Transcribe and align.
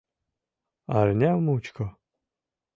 Арня 0.97 1.31
мучко 1.45 1.85